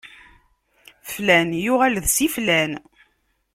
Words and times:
Flan 1.11 1.49
yuɣal 1.63 1.95
d 2.03 2.05
Si 2.15 2.27
Flan. 2.35 2.71